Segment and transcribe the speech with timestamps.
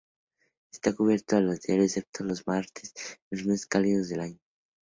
[0.73, 2.91] Está abierto a diario excepto los martes
[3.29, 4.39] en los meses cálidos del año.